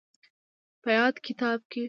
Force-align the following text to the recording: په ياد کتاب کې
په 0.81 0.89
ياد 0.97 1.15
کتاب 1.27 1.59
کې 1.71 1.79